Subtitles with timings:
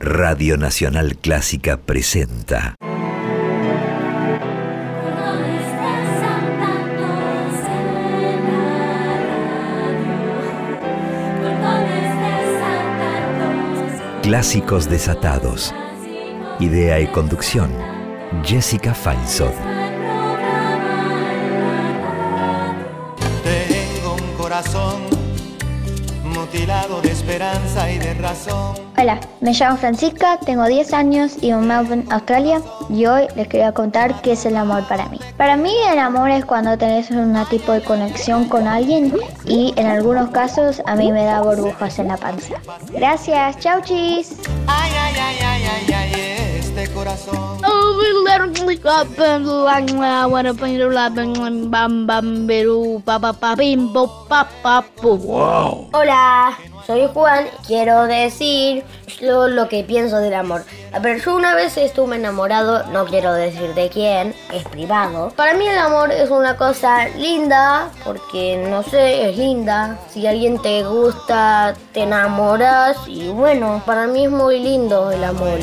[0.00, 2.76] Radio Nacional Clásica presenta.
[14.22, 15.74] Clásicos desatados.
[16.60, 17.72] Idea y conducción.
[18.44, 19.77] Jessica Feinsod.
[27.28, 28.74] Esperanza y de razón.
[28.96, 33.48] Hola, me llamo Francisca, tengo 10 años y vivo en Melbourne, Australia, y hoy les
[33.48, 35.20] quería contar qué es el amor para mí.
[35.36, 39.12] Para mí el amor es cuando tenés un tipo de conexión con alguien
[39.44, 42.54] y en algunos casos a mí me da burbujas en la panza.
[42.92, 44.32] Gracias, chau chis.
[44.66, 46.17] Ay, ay, ay,
[46.98, 47.58] corazón.
[55.92, 57.46] Hola, soy Juan.
[57.66, 58.84] Quiero decir
[59.20, 60.64] lo, lo que pienso del amor.
[60.92, 65.30] A ver, yo una vez estuve enamorado, no quiero decir de quién, es privado.
[65.36, 69.98] Para mí el amor es una cosa linda, porque no sé, es linda.
[70.10, 75.58] Si alguien te gusta, te enamoras y bueno, para mí es muy lindo el amor.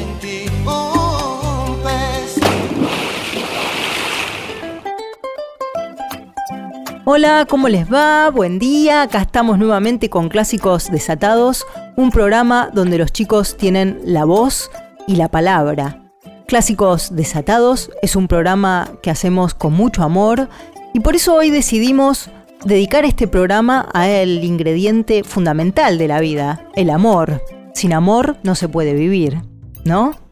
[7.08, 8.32] Hola, ¿cómo les va?
[8.32, 9.04] Buen día.
[9.04, 11.64] Acá estamos nuevamente con Clásicos Desatados,
[11.96, 14.72] un programa donde los chicos tienen la voz
[15.08, 16.12] y la palabra.
[16.48, 20.50] Clásicos Desatados es un programa que hacemos con mucho amor
[20.96, 22.32] y por eso hoy decidimos
[22.66, 27.44] dedicar este programa a el ingrediente fundamental de la vida, el amor.
[27.76, 29.44] Sin amor no se puede vivir,
[29.84, 30.25] ¿no?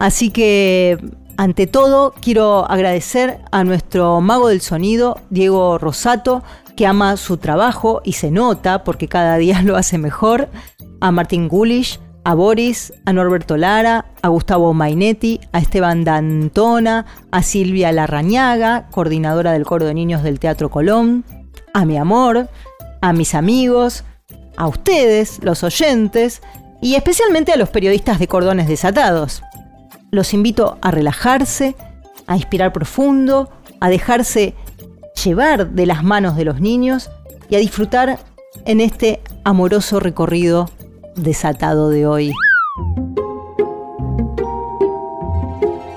[0.00, 0.98] Así que,
[1.36, 6.42] ante todo, quiero agradecer a nuestro mago del sonido, Diego Rosato,
[6.74, 10.48] que ama su trabajo y se nota porque cada día lo hace mejor,
[11.02, 17.42] a Martín Gulish, a Boris, a Norberto Lara, a Gustavo Mainetti, a Esteban Dantona, a
[17.42, 21.24] Silvia Larrañaga, coordinadora del coro de niños del Teatro Colón,
[21.74, 22.48] a mi amor,
[23.02, 24.04] a mis amigos,
[24.56, 26.40] a ustedes, los oyentes,
[26.80, 29.42] y especialmente a los periodistas de cordones desatados.
[30.12, 31.76] Los invito a relajarse,
[32.26, 33.48] a inspirar profundo,
[33.78, 34.54] a dejarse
[35.24, 37.10] llevar de las manos de los niños
[37.48, 38.18] y a disfrutar
[38.64, 40.68] en este amoroso recorrido
[41.14, 42.32] desatado de hoy.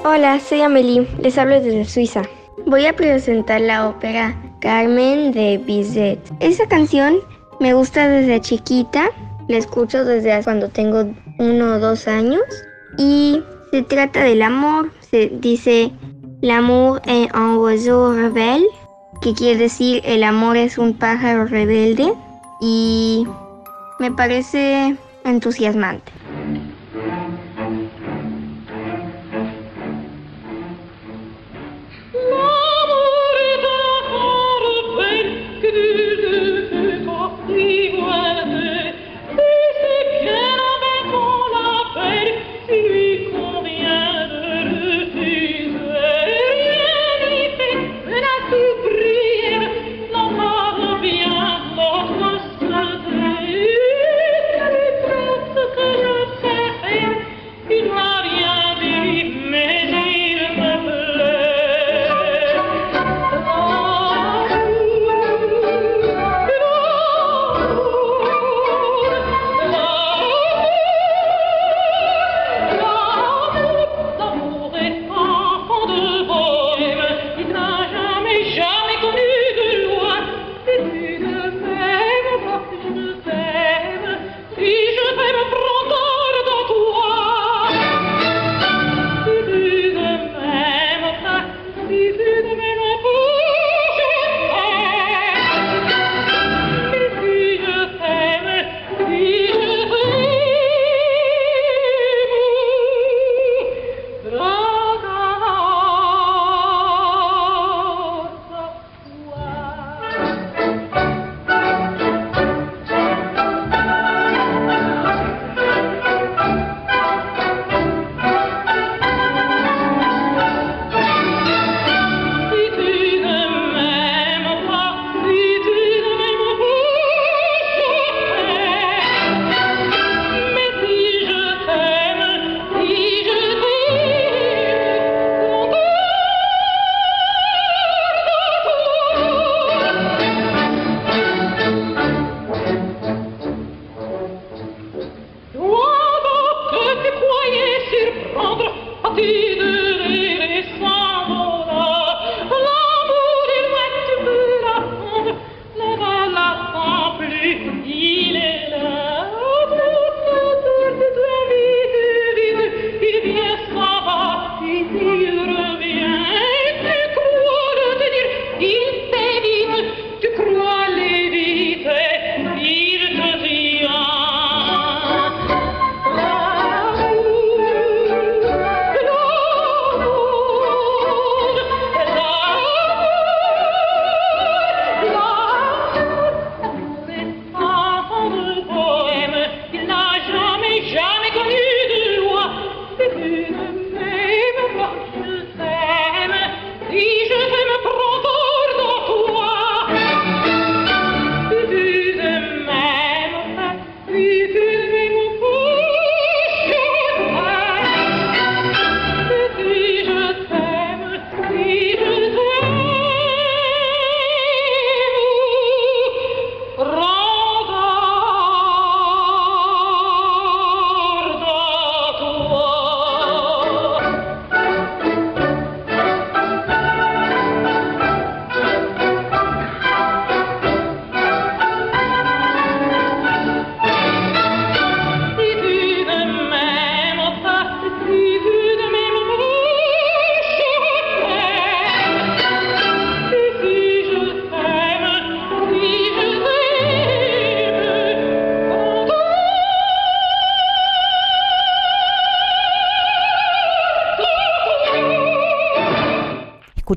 [0.05, 2.21] Hola, soy Amelie, les hablo desde Suiza.
[2.67, 6.19] Voy a presentar la ópera Carmen de Bizet.
[6.39, 7.15] Esa canción
[7.59, 9.09] me gusta desde chiquita,
[9.47, 12.43] la escucho desde cuando tengo uno o dos años
[12.97, 13.41] y
[13.73, 14.91] se trata del amor.
[15.09, 15.91] Se dice
[16.43, 18.67] L'amour est un oiseau rebelle,
[19.23, 22.13] que quiere decir el amor es un pájaro rebelde
[22.61, 23.25] y
[23.99, 26.11] me parece entusiasmante.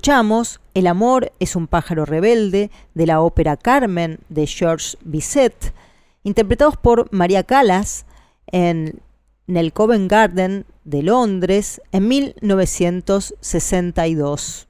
[0.07, 5.75] Escuchamos El amor es un pájaro rebelde de la ópera Carmen de Georges Bizet,
[6.23, 8.07] interpretados por María Callas
[8.47, 9.01] en
[9.49, 14.69] el Covent Garden de Londres en 1962.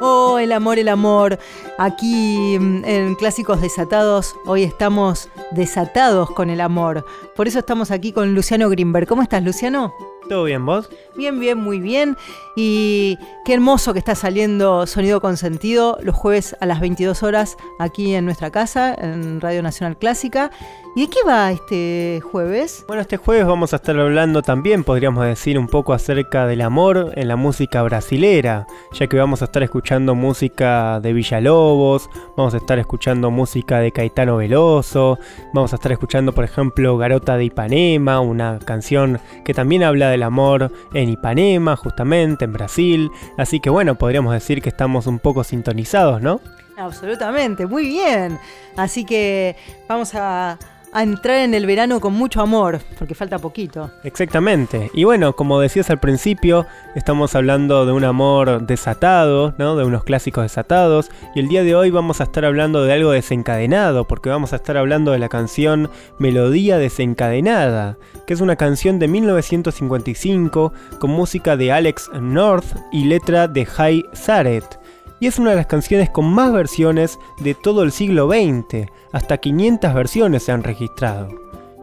[0.00, 1.38] Oh, el amor, el amor.
[1.76, 7.04] Aquí mm, en Clásicos Desatados, hoy estamos desatados con el amor.
[7.34, 9.08] Por eso estamos aquí con Luciano Grimberg.
[9.08, 9.92] ¿Cómo estás, Luciano?
[10.28, 10.88] ¿Todo bien, vos?
[11.16, 12.16] Bien, bien, muy bien.
[12.54, 17.56] Y qué hermoso que está saliendo Sonido con Sentido los jueves a las 22 horas
[17.80, 20.50] aquí en nuestra casa, en Radio Nacional Clásica.
[20.98, 22.84] ¿Y de qué va este jueves?
[22.88, 27.12] Bueno, este jueves vamos a estar hablando también, podríamos decir, un poco acerca del amor
[27.14, 32.56] en la música brasilera, ya que vamos a estar escuchando música de Villalobos, vamos a
[32.56, 35.20] estar escuchando música de Caetano Veloso,
[35.54, 40.24] vamos a estar escuchando, por ejemplo, Garota de Ipanema, una canción que también habla del
[40.24, 43.08] amor en Ipanema, justamente, en Brasil.
[43.36, 46.40] Así que bueno, podríamos decir que estamos un poco sintonizados, ¿no?
[46.76, 48.36] Absolutamente, muy bien.
[48.76, 49.54] Así que
[49.88, 50.58] vamos a
[50.92, 53.90] a entrar en el verano con mucho amor, porque falta poquito.
[54.04, 54.90] Exactamente.
[54.94, 59.76] Y bueno, como decías al principio, estamos hablando de un amor desatado, ¿no?
[59.76, 61.10] De unos clásicos desatados.
[61.34, 64.56] Y el día de hoy vamos a estar hablando de algo desencadenado, porque vamos a
[64.56, 71.56] estar hablando de la canción Melodía desencadenada, que es una canción de 1955 con música
[71.56, 74.77] de Alex North y letra de Jai Zaret
[75.20, 79.38] y es una de las canciones con más versiones de todo el siglo XX, hasta
[79.38, 81.28] 500 versiones se han registrado,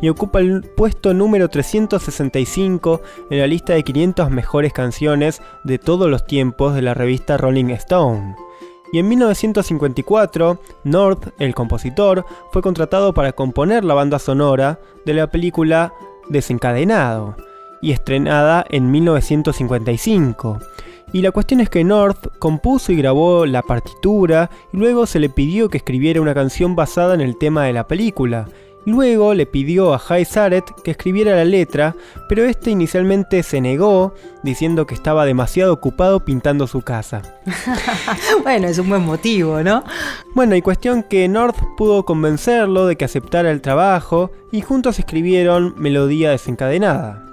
[0.02, 6.10] y ocupa el puesto número 365 en la lista de 500 mejores canciones de todos
[6.10, 8.36] los tiempos de la revista Rolling Stone.
[8.92, 15.28] Y en 1954, North, el compositor, fue contratado para componer la banda sonora de la
[15.28, 15.94] película
[16.30, 17.36] Desencadenado,
[17.82, 20.60] y estrenada en 1955.
[21.16, 25.30] Y la cuestión es que North compuso y grabó la partitura y luego se le
[25.30, 28.50] pidió que escribiera una canción basada en el tema de la película.
[28.84, 31.96] Luego le pidió a Jai Zaret que escribiera la letra,
[32.28, 37.22] pero este inicialmente se negó, diciendo que estaba demasiado ocupado pintando su casa.
[38.44, 39.86] bueno, es un buen motivo, ¿no?
[40.34, 45.76] Bueno, y cuestión que North pudo convencerlo de que aceptara el trabajo y juntos escribieron
[45.78, 47.26] Melodía desencadenada.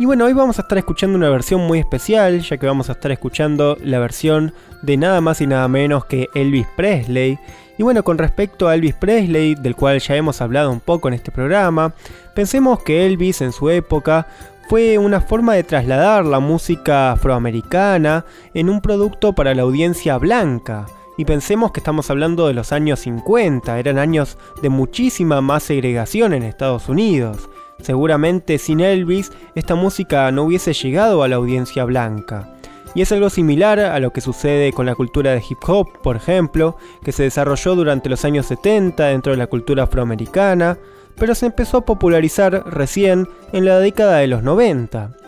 [0.00, 2.92] Y bueno, hoy vamos a estar escuchando una versión muy especial, ya que vamos a
[2.92, 7.38] estar escuchando la versión de nada más y nada menos que Elvis Presley.
[7.76, 11.12] Y bueno, con respecto a Elvis Presley, del cual ya hemos hablado un poco en
[11.12, 11.92] este programa,
[12.34, 14.26] pensemos que Elvis en su época
[14.70, 20.86] fue una forma de trasladar la música afroamericana en un producto para la audiencia blanca.
[21.18, 26.32] Y pensemos que estamos hablando de los años 50, eran años de muchísima más segregación
[26.32, 27.49] en Estados Unidos.
[27.82, 32.48] Seguramente sin Elvis esta música no hubiese llegado a la audiencia blanca.
[32.94, 36.16] Y es algo similar a lo que sucede con la cultura de hip hop, por
[36.16, 40.76] ejemplo, que se desarrolló durante los años 70 dentro de la cultura afroamericana,
[41.16, 45.19] pero se empezó a popularizar recién en la década de los 90.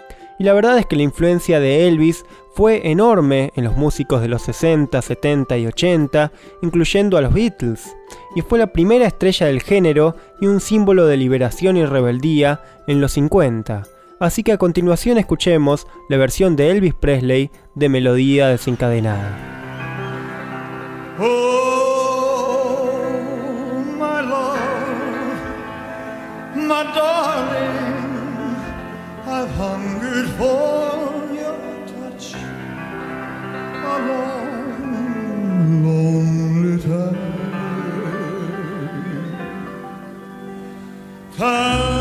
[0.42, 4.26] Y la verdad es que la influencia de Elvis fue enorme en los músicos de
[4.26, 6.32] los 60, 70 y 80,
[6.62, 7.96] incluyendo a los Beatles,
[8.34, 13.00] y fue la primera estrella del género y un símbolo de liberación y rebeldía en
[13.00, 13.84] los 50.
[14.18, 19.38] Así que a continuación escuchemos la versión de Elvis Presley de Melodía desencadenada.
[21.20, 21.52] Oh,
[30.22, 37.16] hungered for your touch a long, lonely time.
[41.36, 41.91] Time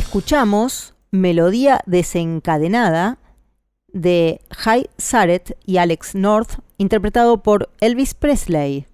[0.00, 3.18] Escuchamos Melodía desencadenada
[3.92, 8.86] de High Saret y Alex North, interpretado por Elvis Presley.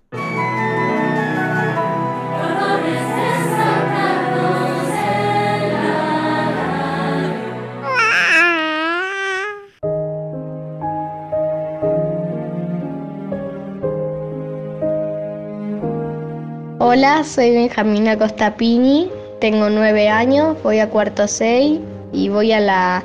[16.80, 19.08] Hola, soy Benjamina Costapini,
[19.40, 21.80] tengo nueve años, voy a cuarto 6
[22.12, 23.02] y voy a la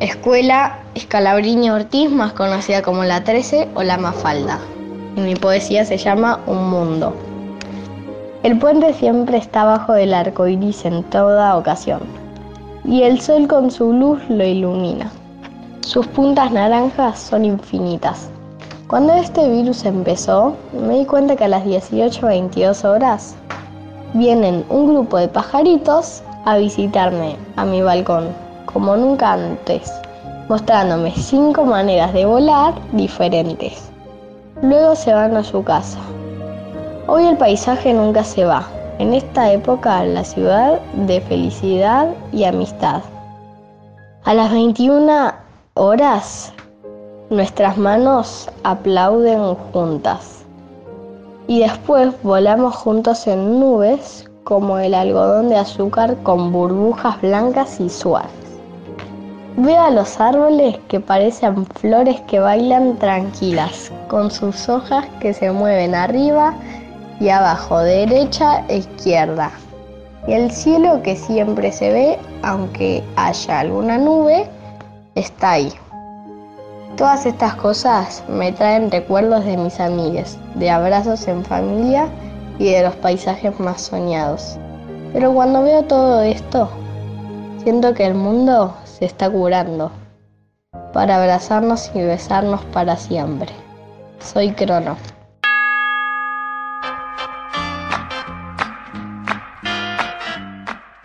[0.00, 4.58] escuela Escalabriño Ortiz, más conocida como la 13 o la Mafalda.
[5.16, 7.14] Y mi poesía se llama Un Mundo.
[8.42, 12.00] El puente siempre está bajo del arco iris en toda ocasión,
[12.84, 15.10] y el sol con su luz lo ilumina.
[15.80, 18.30] Sus puntas naranjas son infinitas.
[18.86, 23.34] Cuando este virus empezó, me di cuenta que a las 18.22 horas
[24.14, 28.28] vienen un grupo de pajaritos a visitarme a mi balcón,
[28.66, 29.92] como nunca antes,
[30.48, 33.90] mostrándome cinco maneras de volar diferentes.
[34.62, 35.98] Luego se van a su casa.
[37.06, 38.66] Hoy el paisaje nunca se va.
[38.98, 43.02] En esta época la ciudad de felicidad y amistad.
[44.24, 45.32] A las 21
[45.74, 46.52] horas
[47.30, 50.37] nuestras manos aplauden juntas.
[51.48, 57.88] Y después volamos juntos en nubes como el algodón de azúcar con burbujas blancas y
[57.88, 58.30] suaves.
[59.56, 65.50] Veo a los árboles que parecen flores que bailan tranquilas, con sus hojas que se
[65.50, 66.54] mueven arriba
[67.18, 69.50] y abajo, derecha e izquierda.
[70.26, 74.46] Y el cielo que siempre se ve, aunque haya alguna nube,
[75.14, 75.72] está ahí.
[76.98, 82.08] Todas estas cosas me traen recuerdos de mis amigas, de abrazos en familia
[82.58, 84.58] y de los paisajes más soñados.
[85.12, 86.68] Pero cuando veo todo esto,
[87.62, 89.92] siento que el mundo se está curando
[90.92, 93.52] para abrazarnos y besarnos para siempre.
[94.18, 94.96] Soy Crono.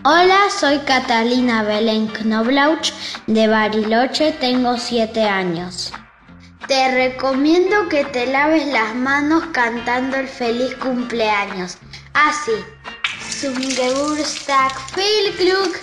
[0.05, 2.91] Hola, soy Catalina Belén Knoblauch
[3.25, 5.93] de Bariloche, tengo 7 años.
[6.67, 11.77] Te recomiendo que te laves las manos cantando el feliz cumpleaños.
[12.13, 12.51] Así.
[13.39, 15.79] Zum Geburtstag viel Glück,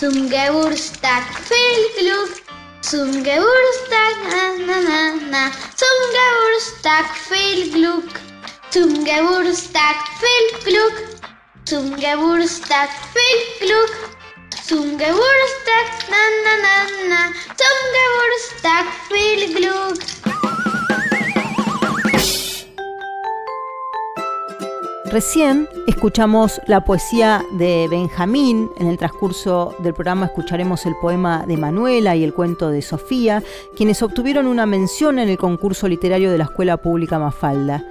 [0.00, 2.42] zum Geburtstag viel Glück,
[2.80, 4.14] zum Geburtstag
[4.66, 8.20] na na na, zum Geburtstag viel Glück,
[8.70, 11.20] zum Geburtstag viel Glück.
[11.70, 14.10] Zum Geburtstag viel Glück.
[14.66, 16.74] Zum Geburtstag, na na na
[17.08, 17.32] na.
[25.12, 31.56] Recién escuchamos la poesía de Benjamín, en el transcurso del programa escucharemos el poema de
[31.56, 33.44] Manuela y el cuento de Sofía,
[33.76, 37.84] quienes obtuvieron una mención en el concurso literario de la Escuela Pública Mafalda.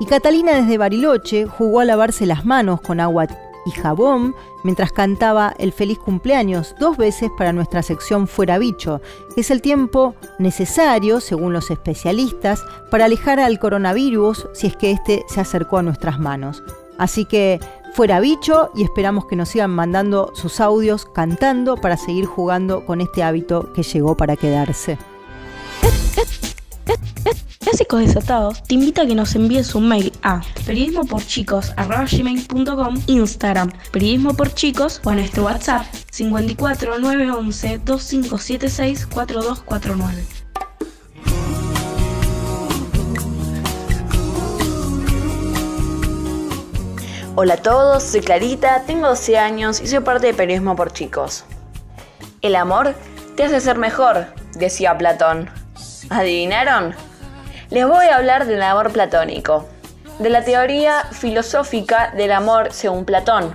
[0.00, 3.26] Y Catalina desde Bariloche jugó a lavarse las manos con agua
[3.66, 9.02] y jabón mientras cantaba el feliz cumpleaños dos veces para nuestra sección Fuera Bicho,
[9.34, 14.90] que es el tiempo necesario, según los especialistas, para alejar al coronavirus si es que
[14.90, 16.62] éste se acercó a nuestras manos.
[16.98, 17.60] Así que
[17.94, 23.00] fuera bicho y esperamos que nos sigan mandando sus audios cantando para seguir jugando con
[23.00, 24.98] este hábito que llegó para quedarse.
[27.70, 34.52] Clásicos Desatados te invita a que nos envíes un mail a periodismoporchicos.com, Instagram, periodismo por
[34.52, 40.24] chicos o a nuestro WhatsApp 54 911 2576 4249.
[47.36, 51.44] Hola a todos, soy Clarita, tengo 12 años y soy parte de Periodismo por Chicos.
[52.42, 52.96] El amor
[53.36, 55.48] te hace ser mejor, decía Platón.
[56.08, 56.96] ¿Adivinaron?
[57.70, 59.68] Les voy a hablar del amor platónico,
[60.18, 63.54] de la teoría filosófica del amor según Platón.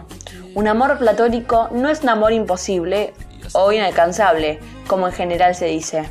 [0.54, 3.14] Un amor platónico no es un amor imposible
[3.52, 6.10] o inalcanzable, como en general se dice.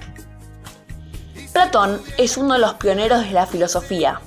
[1.54, 4.20] Platón es uno de los pioneros de la filosofía.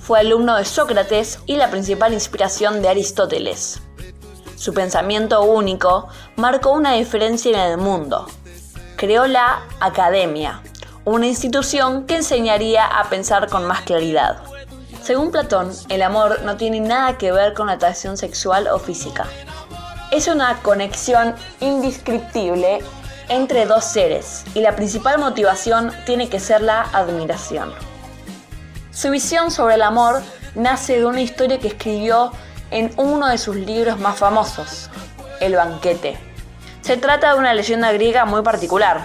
[0.00, 3.82] Fue alumno de Sócrates y la principal inspiración de Aristóteles.
[4.56, 8.26] Su pensamiento único marcó una diferencia en el mundo.
[8.96, 10.62] Creó la academia,
[11.08, 14.38] una institución que enseñaría a pensar con más claridad.
[15.02, 19.26] Según Platón, el amor no tiene nada que ver con la atracción sexual o física.
[20.10, 22.80] Es una conexión indescriptible
[23.28, 27.72] entre dos seres y la principal motivación tiene que ser la admiración.
[28.90, 30.22] Su visión sobre el amor
[30.54, 32.32] nace de una historia que escribió
[32.70, 34.90] en uno de sus libros más famosos,
[35.40, 36.18] El banquete.
[36.80, 39.04] Se trata de una leyenda griega muy particular,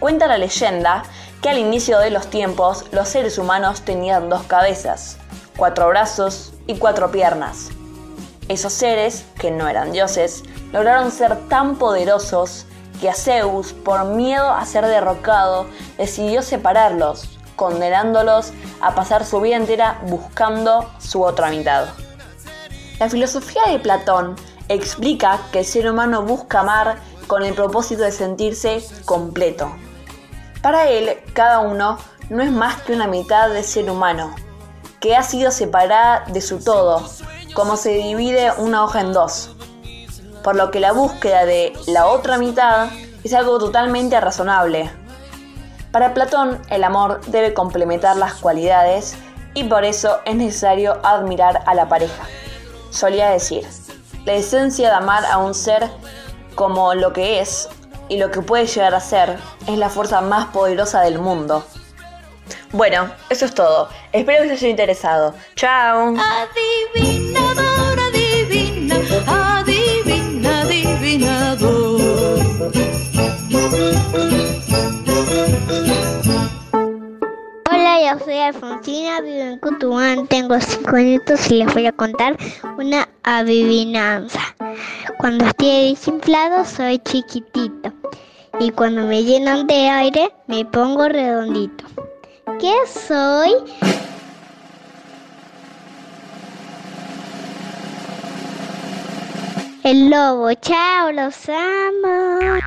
[0.00, 1.02] Cuenta la leyenda
[1.42, 5.18] que al inicio de los tiempos los seres humanos tenían dos cabezas,
[5.56, 7.70] cuatro brazos y cuatro piernas.
[8.48, 12.64] Esos seres, que no eran dioses, lograron ser tan poderosos
[13.00, 19.56] que a Zeus, por miedo a ser derrocado, decidió separarlos, condenándolos a pasar su vida
[19.56, 21.88] entera buscando su otra mitad.
[23.00, 24.36] La filosofía de Platón
[24.68, 29.72] explica que el ser humano busca amar con el propósito de sentirse completo,
[30.62, 31.98] para él, cada uno
[32.30, 34.34] no es más que una mitad de ser humano,
[35.00, 37.08] que ha sido separada de su todo,
[37.54, 39.54] como se divide una hoja en dos.
[40.42, 42.88] Por lo que la búsqueda de la otra mitad
[43.24, 44.90] es algo totalmente razonable.
[45.92, 49.16] Para Platón, el amor debe complementar las cualidades
[49.54, 52.24] y por eso es necesario admirar a la pareja.
[52.90, 53.66] Solía decir,
[54.24, 55.88] la esencia de amar a un ser
[56.54, 57.68] como lo que es
[58.08, 61.64] y lo que puede llegar a ser es la fuerza más poderosa del mundo.
[62.72, 63.88] Bueno, eso es todo.
[64.12, 65.34] Espero que os haya interesado.
[65.54, 66.14] ¡Chao!
[78.48, 82.34] Alfonsina, vivo en Cutubán, tengo 5 años y les voy a contar
[82.78, 84.40] una adivinanza.
[85.18, 87.92] Cuando estoy desinflado soy chiquitito
[88.58, 91.84] y cuando me llenan de aire me pongo redondito.
[92.58, 93.50] ¿Qué soy?
[99.84, 102.60] El lobo, chao, los amo.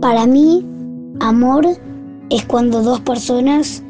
[0.00, 0.66] Para mí,
[1.20, 1.66] amor
[2.30, 3.82] es cuando dos personas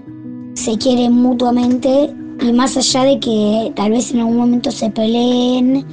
[0.54, 5.84] se quieren mutuamente y más allá de que tal vez en algún momento se peleen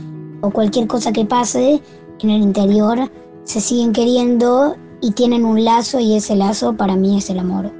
[0.41, 1.81] o cualquier cosa que pase
[2.19, 3.11] en el interior,
[3.43, 7.71] se siguen queriendo y tienen un lazo y ese lazo para mí es el amor.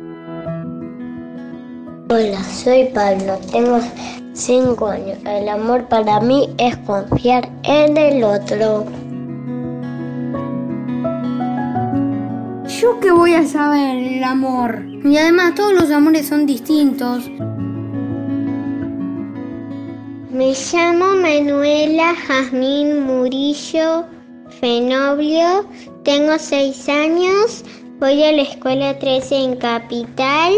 [2.10, 3.80] Hola, soy Pablo, tengo
[4.34, 5.18] 5 años.
[5.26, 8.86] El amor para mí es confiar en el otro.
[12.84, 14.84] ¿Yo qué voy a saber el amor?
[15.06, 17.30] Y además todos los amores son distintos.
[20.30, 24.04] Me llamo Manuela Jazmín Murillo
[24.60, 25.66] Fenoblio,
[26.04, 27.64] tengo 6 años,
[28.02, 30.52] voy a la escuela 13 en Capital.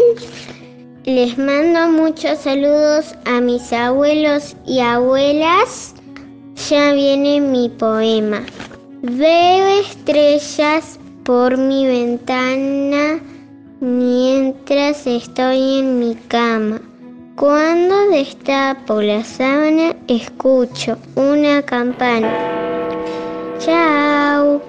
[1.04, 5.94] Les mando muchos saludos a mis abuelos y abuelas.
[6.68, 8.44] Ya viene mi poema.
[9.02, 13.18] Veo estrellas por mi ventana
[13.80, 16.80] mientras estoy en mi cama.
[17.34, 22.32] Cuando destapo la sábana escucho una campana.
[23.58, 24.62] Chao.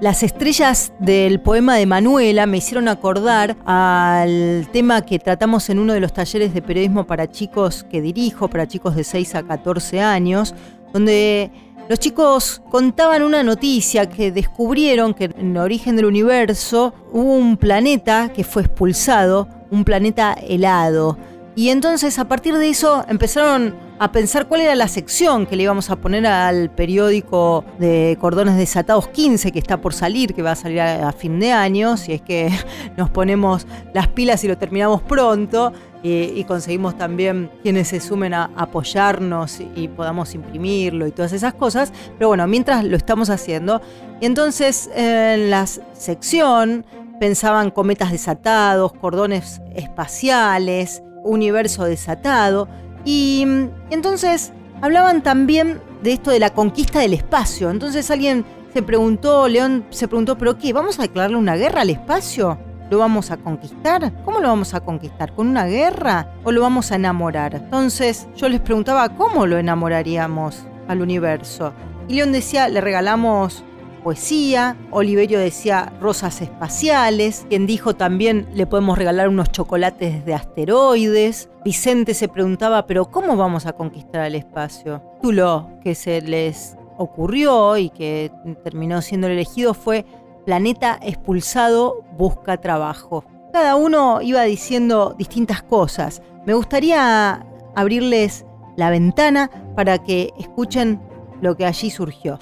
[0.00, 5.92] Las estrellas del poema de Manuela me hicieron acordar al tema que tratamos en uno
[5.92, 10.00] de los talleres de periodismo para chicos que dirijo, para chicos de 6 a 14
[10.00, 10.54] años,
[10.94, 11.50] donde
[11.88, 17.56] los chicos contaban una noticia que descubrieron que en el origen del universo hubo un
[17.56, 21.16] planeta que fue expulsado, un planeta helado.
[21.56, 25.64] Y entonces a partir de eso empezaron a pensar cuál era la sección que le
[25.64, 30.52] íbamos a poner al periódico de Cordones Desatados 15 que está por salir, que va
[30.52, 32.50] a salir a, fin de año, si es que
[32.96, 35.72] nos ponemos las pilas y lo terminamos pronto.
[36.02, 41.92] Y, conseguimos también quienes se sumen a apoyarnos y, podamos imprimirlo y todas esas cosas.
[42.16, 43.80] Pero bueno, mientras lo estamos haciendo.
[44.20, 46.86] Y entonces en la sección
[47.18, 52.68] pensaban cometas desatados, cordones espaciales, universo desatado.
[53.04, 53.44] Y,
[53.90, 57.70] y entonces hablaban también de esto de la conquista del espacio.
[57.70, 60.72] Entonces alguien se preguntó, León se preguntó, ¿pero qué?
[60.72, 62.58] ¿Vamos a declararle una guerra al espacio?
[62.90, 64.12] ¿Lo vamos a conquistar?
[64.24, 65.34] ¿Cómo lo vamos a conquistar?
[65.34, 66.32] ¿Con una guerra?
[66.44, 67.54] ¿O lo vamos a enamorar?
[67.54, 71.72] Entonces yo les preguntaba, ¿cómo lo enamoraríamos al universo?
[72.08, 73.64] Y León decía, le regalamos
[74.02, 81.50] poesía, Oliverio decía rosas espaciales, quien dijo también le podemos regalar unos chocolates de asteroides,
[81.64, 85.02] Vicente se preguntaba, pero ¿cómo vamos a conquistar el espacio?
[85.20, 88.32] Tulo, que se les ocurrió y que
[88.64, 90.04] terminó siendo el elegido fue
[90.48, 93.22] Planeta expulsado busca trabajo.
[93.52, 96.22] Cada uno iba diciendo distintas cosas.
[96.46, 97.44] Me gustaría
[97.76, 101.02] abrirles la ventana para que escuchen
[101.42, 102.38] lo que allí surgió.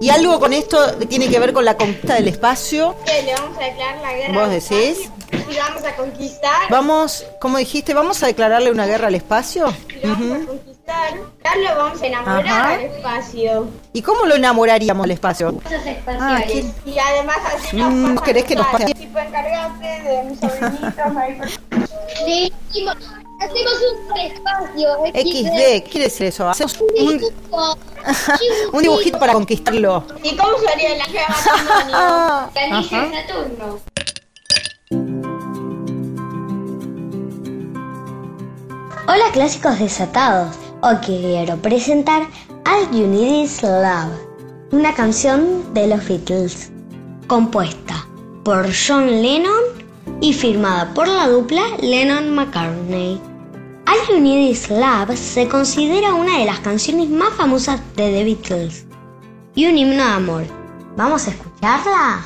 [0.00, 2.94] Y algo con esto tiene que ver con la conquista del espacio.
[3.04, 3.24] ¿Qué?
[3.24, 4.40] ¿Le vamos a declarar la guerra?
[4.40, 5.10] ¿Vos decís?
[5.50, 6.68] ¿Y vamos a conquistar?
[6.70, 9.66] Vamos, como dijiste, ¿vamos a declararle una guerra al espacio?
[10.02, 11.14] ¿Lo vamos a conquistar?
[11.44, 12.72] Ya lo vamos a enamorar Ajá.
[12.74, 13.68] al espacio.
[13.92, 15.54] ¿Y cómo lo enamoraríamos al espacio?
[15.54, 16.64] Cosas Ah, ¿qué?
[16.86, 18.92] Y además así nos Mm, ¿querés que nos pase?
[18.94, 20.94] Tipo encargarte de mis sobrinitos,
[23.40, 23.74] hacemos
[24.10, 24.88] un espacio.
[25.06, 26.48] XD, ¿qué quiere decir eso?
[26.48, 27.20] Hacemos un,
[28.72, 30.04] un dibujito para conquistarlo.
[30.22, 31.92] ¿Y cómo sería el ángel matrimonio?
[31.92, 33.06] La Ajá.
[33.06, 33.80] de Saturno.
[39.06, 42.22] Hola clásicos desatados, hoy quiero presentar
[42.64, 44.14] All You Need Is Love,
[44.72, 46.72] una canción de los Beatles,
[47.26, 48.06] compuesta
[48.44, 49.62] por John Lennon
[50.22, 53.20] y firmada por la dupla Lennon-McCartney.
[53.86, 58.24] All You Need Is Love se considera una de las canciones más famosas de The
[58.24, 58.86] Beatles
[59.54, 60.44] y un himno de amor.
[60.96, 62.22] ¿Vamos a escucharla?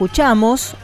[0.00, 0.74] Escuchamos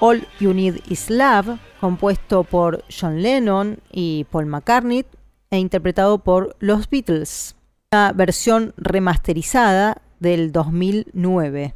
[0.00, 5.04] All You Need Is Love, compuesto por John Lennon y Paul McCartney
[5.50, 7.54] e interpretado por los Beatles.
[7.92, 11.74] Una versión remasterizada del 2009.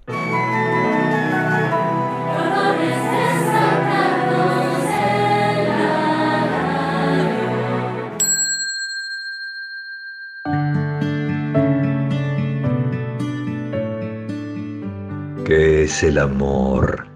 [15.87, 17.07] Es el amor?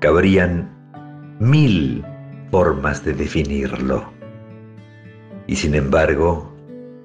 [0.00, 0.68] Cabrían
[1.38, 2.04] mil
[2.50, 4.12] formas de definirlo.
[5.46, 6.52] Y sin embargo,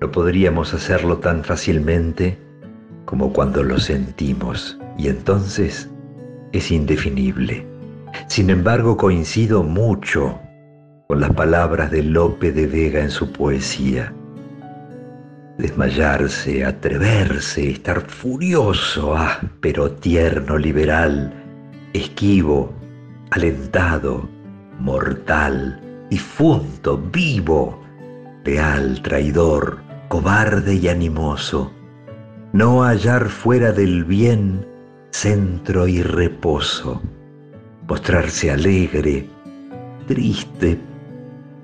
[0.01, 2.39] no podríamos hacerlo tan fácilmente
[3.05, 4.79] como cuando lo sentimos.
[4.97, 5.91] Y entonces
[6.53, 7.67] es indefinible.
[8.27, 10.39] Sin embargo, coincido mucho
[11.07, 14.11] con las palabras de Lope de Vega en su poesía.
[15.57, 21.33] Desmayarse, atreverse, estar furioso, ah, pero tierno, liberal,
[21.93, 22.71] esquivo,
[23.31, 24.29] alentado,
[24.79, 27.81] mortal, difunto, vivo,
[28.45, 31.71] leal, traidor, cobarde y animoso.
[32.53, 34.65] No hallar fuera del bien
[35.09, 37.01] centro y reposo.
[37.87, 39.27] Mostrarse alegre,
[40.07, 40.79] triste,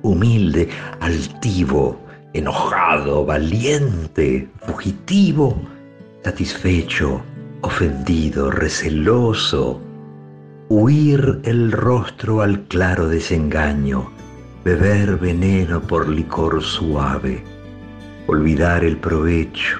[0.01, 0.67] humilde,
[0.99, 2.02] altivo,
[2.33, 5.55] enojado, valiente, fugitivo,
[6.23, 7.21] satisfecho,
[7.61, 9.79] ofendido, receloso,
[10.69, 14.09] huir el rostro al claro desengaño,
[14.65, 17.43] beber veneno por licor suave,
[18.25, 19.77] olvidar el provecho,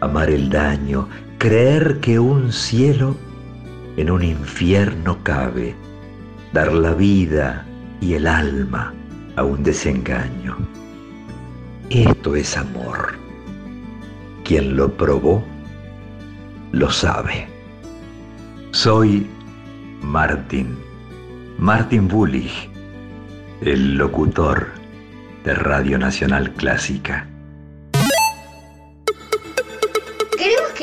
[0.00, 1.08] amar el daño,
[1.38, 3.16] creer que un cielo
[3.96, 5.74] en un infierno cabe,
[6.52, 7.66] dar la vida
[8.00, 8.94] y el alma
[9.34, 10.77] a un desengaño.
[11.90, 13.14] Esto es amor.
[14.44, 15.42] Quien lo probó,
[16.72, 17.48] lo sabe.
[18.72, 19.26] Soy
[20.02, 20.76] Martin,
[21.56, 22.68] Martin Bullich,
[23.62, 24.68] el locutor
[25.44, 27.26] de Radio Nacional Clásica.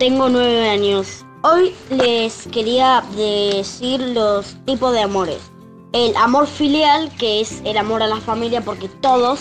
[0.00, 1.26] tengo nueve años.
[1.42, 5.42] Hoy les quería decir los tipos de amores.
[5.92, 9.40] El amor filial, que es el amor a la familia, porque todos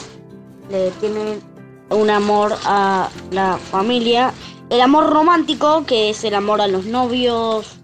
[0.70, 1.42] le tienen
[1.90, 4.34] un amor a la familia.
[4.70, 7.78] El amor romántico, que es el amor a los novios,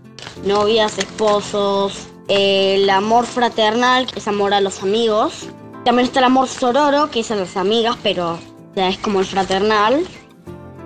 [0.43, 2.07] novias, esposos.
[2.27, 5.47] El amor fraternal, que es amor a los amigos.
[5.85, 8.37] También está el amor sororo, que es a las amigas, pero
[8.75, 10.05] sea, es como el fraternal.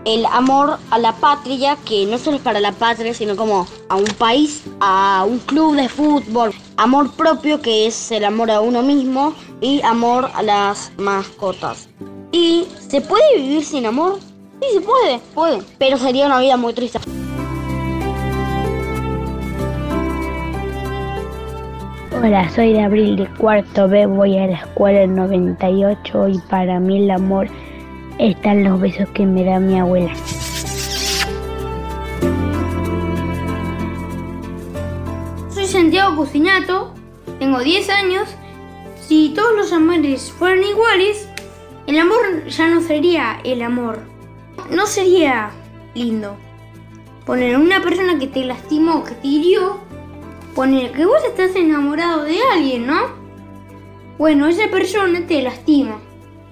[0.10, 3.96] El amor a la patria, que no solo es para la patria, sino como a
[3.96, 6.52] un país, a un club de fútbol.
[6.78, 9.36] Amor propio, que es el amor a uno mismo.
[9.62, 11.90] Y amor a las mascotas.
[12.32, 14.18] ¿Y se puede vivir sin amor?
[14.60, 15.62] Sí, se puede, puede.
[15.78, 16.98] Pero sería una vida muy triste.
[22.20, 26.80] Hola, soy de abril de cuarto B, voy a la escuela en 98 y para
[26.80, 27.48] mí el amor
[28.20, 30.14] está en los besos que me da mi abuela.
[35.50, 36.94] Soy Santiago Cocinato,
[37.40, 38.28] tengo 10 años.
[39.08, 41.28] Si todos los amores fueran iguales,
[41.88, 44.02] el amor ya no sería el amor.
[44.70, 45.52] No sería
[45.96, 46.36] lindo.
[47.26, 49.80] Poner una persona que te lastimó, que te hirió,
[50.54, 53.00] poner que vos estás enamorado de alguien, ¿no?
[54.18, 56.00] Bueno, esa persona te lastima.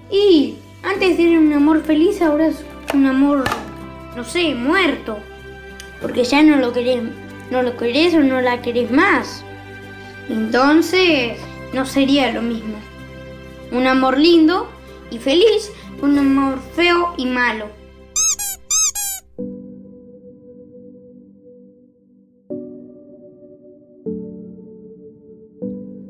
[0.10, 0.57] Y
[0.88, 3.44] antes era un amor feliz, ahora es un amor,
[4.16, 5.18] no sé, muerto.
[6.02, 7.04] Porque ya no lo querés,
[7.52, 9.44] no lo querés o no la querés más.
[10.30, 11.40] Entonces,
[11.74, 12.76] no sería lo mismo.
[13.72, 14.70] Un amor lindo
[15.12, 15.72] y feliz,
[16.02, 17.68] un amor feo y malo.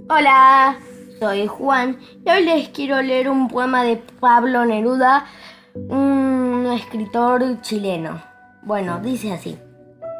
[0.09, 0.79] Hola,
[1.19, 5.25] soy Juan y hoy les quiero leer un poema de Pablo Neruda,
[5.73, 8.21] un escritor chileno.
[8.63, 9.57] Bueno, dice así.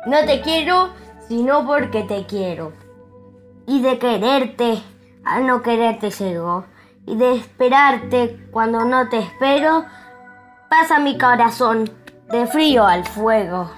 [0.06, 0.90] No te quiero
[1.28, 2.74] sino porque te quiero.
[3.66, 4.82] Y de quererte
[5.24, 6.66] a no quererte llego.
[7.06, 9.86] Y de esperarte cuando no te espero,
[10.70, 11.90] pasa mi corazón
[12.32, 13.70] de frío al fuego.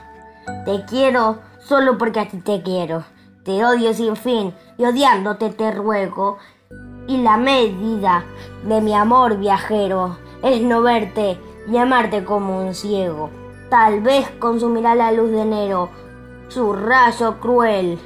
[0.65, 3.03] Te quiero solo porque a ti te quiero.
[3.43, 6.37] Te odio sin fin y odiándote te ruego.
[7.09, 8.23] Y la medida
[8.63, 13.31] de mi amor viajero es no verte y amarte como un ciego.
[13.71, 15.89] Tal vez consumirá la luz de enero
[16.49, 17.97] su rayo cruel,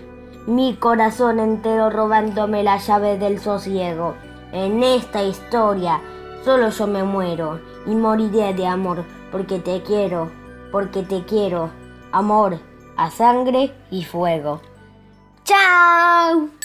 [0.47, 4.15] mi corazón entero robándome la llave del sosiego.
[4.53, 5.99] En esta historia
[6.45, 10.31] solo yo me muero y moriré de amor porque te quiero,
[10.71, 11.69] porque te quiero.
[12.13, 12.57] Amor
[12.95, 14.61] a sangre y fuego.
[15.43, 16.62] ¡Chao!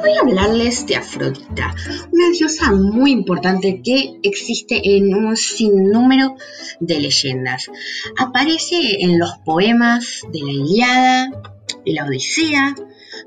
[0.00, 1.74] Voy a hablarles de Afrodita,
[2.10, 6.36] una diosa muy importante que existe en un sinnúmero
[6.80, 7.70] de leyendas.
[8.16, 11.30] Aparece en los poemas de la Iliada,
[11.84, 12.74] de la Odisea,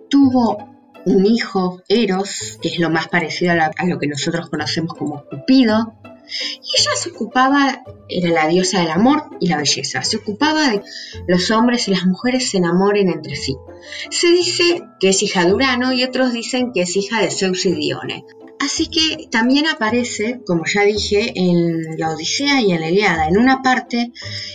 [0.09, 0.69] tuvo
[1.05, 5.25] un hijo, Eros, que es lo más parecido a, a lo que nosotros conocemos como
[5.25, 5.95] Cupido,
[6.41, 10.79] y ella se ocupaba, era la diosa del amor y la belleza, se ocupaba de
[10.79, 10.85] que
[11.27, 13.57] los hombres y las mujeres se enamoren entre sí.
[14.09, 17.65] Se dice que es hija de Urano y otros dicen que es hija de Zeus
[17.65, 18.25] y Dione.
[18.59, 23.37] Así que también aparece, como ya dije, en la Odisea y en la Iliada, en
[23.37, 24.11] una parte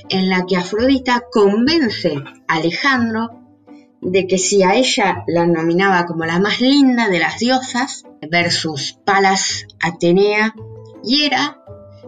[0.09, 2.15] en la que Afrodita convence
[2.49, 3.29] a Alejandro
[4.01, 8.99] de que si a ella la nominaba como la más linda de las diosas, versus
[9.05, 10.55] Palas, Atenea
[11.05, 11.59] y Hera,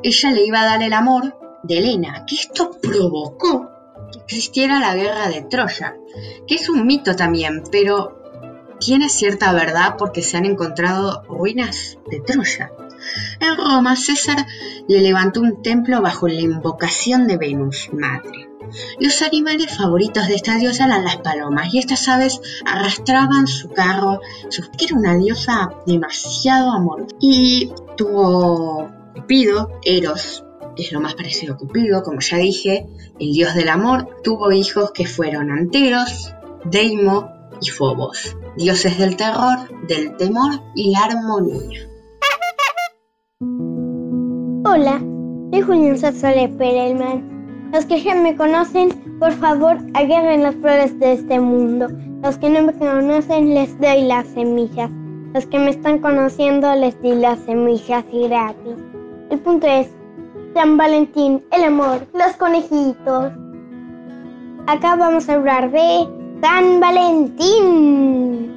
[0.02, 3.70] ella le iba a dar el amor de Helena, que esto provocó
[4.12, 5.96] que existiera la guerra de Troya,
[6.46, 8.18] que es un mito también, pero
[8.80, 12.72] tiene cierta verdad porque se han encontrado ruinas de Troya.
[13.40, 14.46] En Roma, César
[14.88, 18.49] le levantó un templo bajo la invocación de Venus, madre.
[18.98, 24.20] Los animales favoritos de esta diosa eran las palomas y estas aves arrastraban su carro,
[24.48, 27.16] su- era una diosa demasiado amorosa.
[27.20, 30.44] Y tuvo Cupido, Eros,
[30.76, 32.86] es lo más parecido a Cupido, como ya dije,
[33.18, 36.32] el dios del amor, tuvo hijos que fueron Anteros,
[36.64, 37.28] Deimo
[37.60, 41.88] y Fobos, dioses del terror, del temor y la armonía.
[44.64, 45.02] Hola,
[45.52, 47.29] soy Julián Sazole Perelman.
[47.72, 51.86] Los que ya me conocen, por favor, agarren las flores de este mundo.
[52.22, 54.90] Los que no me conocen, les doy las semillas.
[55.34, 58.74] Los que me están conociendo, les di las semillas gratis.
[59.30, 59.88] El punto es,
[60.54, 63.32] San Valentín, el amor, los conejitos.
[64.66, 66.08] Acá vamos a hablar de
[66.42, 68.50] San Valentín.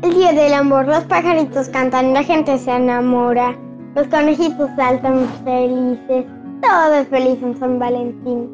[0.00, 3.54] El día del amor, los pajaritos cantan, la gente se enamora,
[3.94, 6.24] los conejitos saltan felices,
[6.60, 8.48] todo es feliz en San Valentín.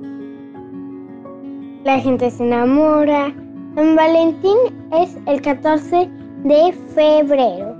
[1.84, 3.32] La gente se enamora.
[3.74, 4.56] San Valentín
[4.92, 6.08] es el 14
[6.44, 7.76] de febrero.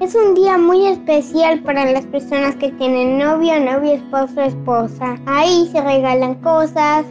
[0.00, 5.16] Es un día muy especial para las personas que tienen novio, novio, esposo, esposa.
[5.26, 7.06] Ahí se regalan cosas.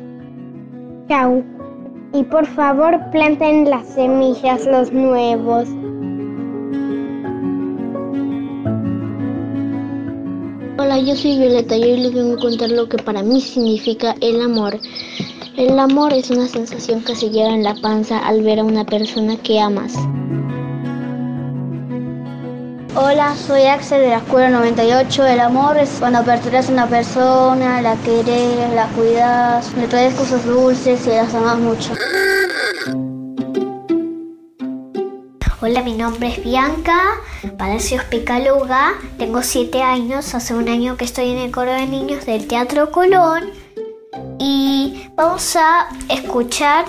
[1.07, 1.43] Chau.
[2.13, 5.67] Y por favor planten las semillas los nuevos.
[10.77, 14.13] Hola, yo soy Violeta y hoy les vengo a contar lo que para mí significa
[14.19, 14.77] el amor.
[15.55, 18.85] El amor es una sensación que se lleva en la panza al ver a una
[18.85, 19.93] persona que amas.
[22.93, 25.25] Hola, soy Axel de la Escuela 98.
[25.25, 30.45] El amor es cuando aperturas a una persona, la querés, la cuidas, le traes cosas
[30.45, 31.93] dulces y las amas mucho.
[35.67, 37.19] Hola, mi nombre es Bianca
[37.57, 38.93] Palacios Picaluga.
[39.17, 40.35] Tengo 7 años.
[40.35, 43.49] Hace un año que estoy en el coro de niños del Teatro Colón.
[44.37, 46.85] Y vamos a escuchar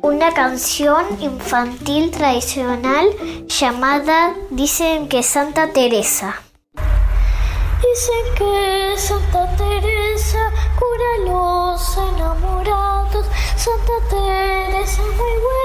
[0.00, 3.06] una canción infantil tradicional
[3.46, 6.42] llamada Dicen que Santa Teresa.
[6.74, 13.26] Dicen que Santa Teresa cura a los enamorados.
[13.54, 15.61] Santa Teresa es muy buena,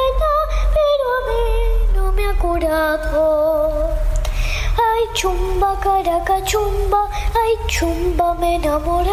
[4.80, 9.10] Ay, chumba, caraca, chumba, ay, chumba, me enamoré.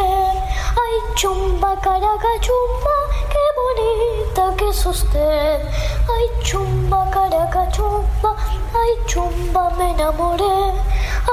[0.77, 2.97] Ay, chumba, caraca, chumba,
[3.33, 5.61] qué bonita que es usted.
[6.07, 8.37] Ay, chumba, caraca, chumba,
[8.75, 10.73] ay, chumba, me enamoré.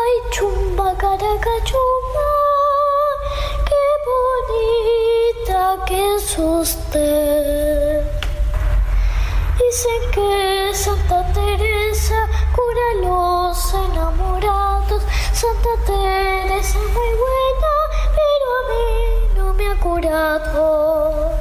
[0.01, 2.29] Ay, chumba, caraca, chumba,
[3.67, 8.20] qué bonita que es usted.
[9.57, 15.03] Dicen que Santa Teresa cura a los enamorados.
[15.33, 17.73] Santa Teresa es muy buena,
[18.17, 18.87] pero a mí
[19.35, 21.31] no me ha curado.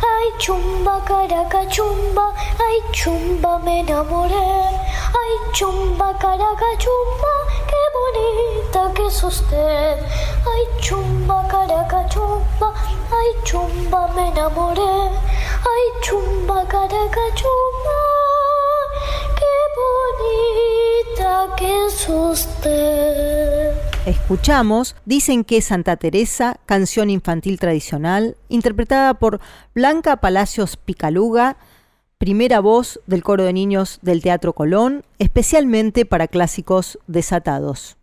[0.00, 4.34] Ay, chumba, caraca, chumba, ay, chumba, me enamoré.
[4.34, 7.34] Ay, chumba, caraca, chumba,
[7.70, 9.98] qué bonita que es usted.
[10.52, 12.72] Ay, chumba, caraca, chumba.
[13.10, 15.33] Ay, chumba, me enamoré.
[15.64, 17.98] Ay, chumba, caraca, chumba.
[19.38, 19.54] Qué
[21.18, 23.72] bonita que es usted.
[24.06, 29.40] Escuchamos Dicen que Santa Teresa, canción infantil tradicional, interpretada por
[29.74, 31.56] Blanca Palacios Picaluga,
[32.18, 37.96] primera voz del coro de niños del Teatro Colón, especialmente para clásicos desatados.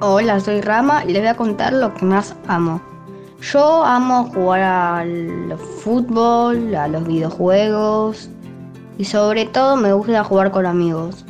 [0.00, 2.82] Hola, soy Rama y les voy a contar lo que más amo.
[3.40, 8.28] Yo amo jugar al fútbol, a los videojuegos
[8.98, 11.24] y sobre todo me gusta jugar con amigos.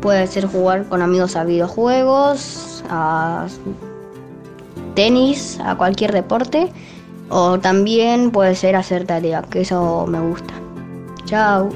[0.00, 3.46] Puede ser jugar con amigos a videojuegos, a
[4.94, 6.72] tenis, a cualquier deporte
[7.28, 10.54] o también puede ser hacer tarea, que eso me gusta.
[11.26, 11.68] Chao.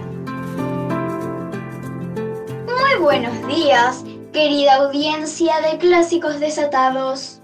[2.67, 4.03] Muy buenos días,
[4.33, 7.41] querida audiencia de Clásicos Desatados.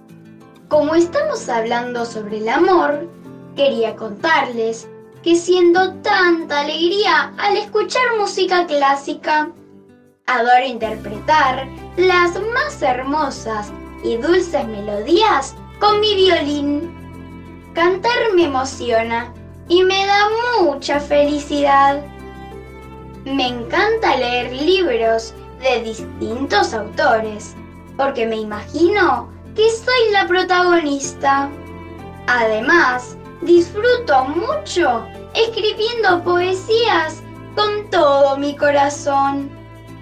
[0.69, 3.07] Como estamos hablando sobre el amor,
[3.55, 4.89] quería contarles
[5.23, 9.51] que siendo tanta alegría al escuchar música clásica,
[10.27, 11.69] adoro interpretar
[11.99, 13.71] las más hermosas
[14.03, 16.91] y dulces melodías con mi violín.
[17.75, 19.33] Cantar me emociona
[19.69, 20.29] y me da
[20.63, 22.03] mucha felicidad.
[23.27, 27.55] Me encanta leer libros de distintos autores,
[27.97, 31.51] porque me imagino que soy la protagonista.
[32.27, 35.05] Además, disfruto mucho
[35.35, 37.23] escribiendo poesías
[37.55, 39.51] con todo mi corazón.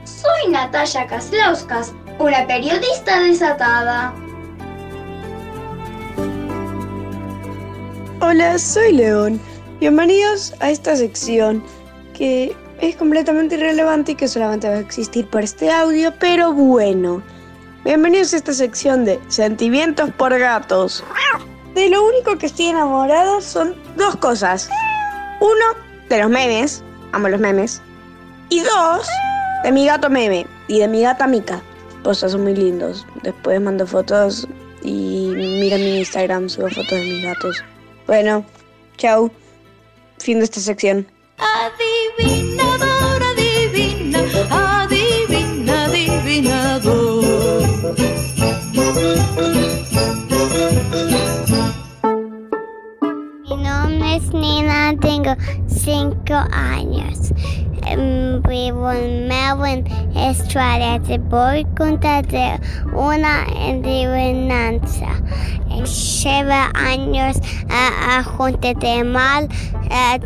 [0.04, 4.14] Soy Natalia Kaslauskas, una periodista desatada.
[8.20, 9.40] Hola, soy León.
[9.78, 11.62] Bienvenidos a esta sección
[12.14, 17.22] que es completamente irrelevante y que solamente va a existir por este audio, pero bueno.
[17.84, 21.04] Bienvenidos a esta sección de Sentimientos por gatos.
[21.74, 24.68] De lo único que estoy enamorado son dos cosas.
[25.40, 25.64] Uno,
[26.08, 27.80] de los memes, amo los memes.
[28.48, 29.06] Y dos,
[29.62, 31.62] de mi gato meme y de mi gata Mica.
[32.02, 33.06] Postas son muy lindos.
[33.22, 34.46] Después mando fotos
[34.82, 37.64] y mira mi Instagram, subo fotos de mis gatos.
[38.06, 38.44] Bueno,
[38.96, 39.30] chao.
[40.18, 41.06] Fin de esta sección.
[41.38, 41.95] Adivinador,
[56.52, 57.32] años.
[58.48, 59.84] Vivo en Melbourne,
[60.16, 61.00] Australia.
[61.06, 62.58] Te voy a contar de
[62.92, 65.06] una adivinanza.
[65.70, 69.48] En Lleva años eh, a, a junta de mal,
[69.90, 70.18] a,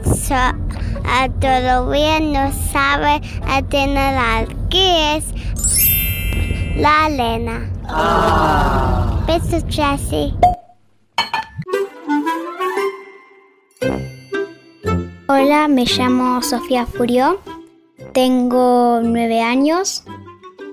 [1.05, 5.25] a todavía no sabe eh, a tener ¿Qué es?
[6.77, 7.68] La lena.
[7.89, 9.23] Ah.
[9.27, 10.35] Besos, Jessie.
[15.43, 17.41] Hola, me llamo Sofía Furió,
[18.12, 20.05] tengo nueve años,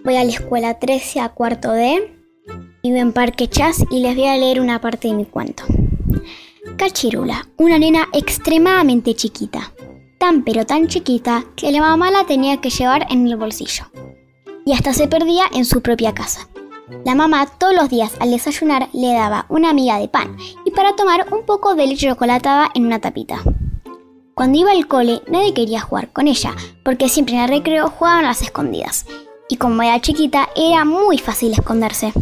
[0.04, 2.14] voy a la escuela 13 a cuarto D,
[2.84, 5.64] vivo en Parque Chas y les voy a leer una parte de mi cuento.
[6.76, 9.72] Cachirula, una nena extremadamente chiquita,
[10.18, 13.86] tan pero tan chiquita que la mamá la tenía que llevar en el bolsillo
[14.66, 16.50] y hasta se perdía en su propia casa.
[17.06, 20.94] La mamá todos los días al desayunar le daba una miga de pan y para
[20.98, 23.42] tomar un poco de leche chocolatada en una tapita.
[24.38, 28.24] Cuando iba al cole nadie quería jugar con ella, porque siempre en el recreo jugaban
[28.24, 29.08] a las escondidas.
[29.50, 32.14] Y como era chiquita, era muy fácil esconderse.